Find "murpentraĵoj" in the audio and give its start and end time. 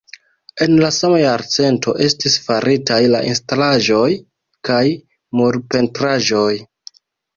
5.43-6.51